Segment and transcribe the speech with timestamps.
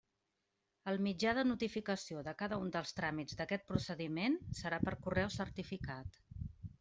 [0.91, 6.19] El mitjà de notificació de cada un dels tràmits d'aquest procediment serà per correu certificat.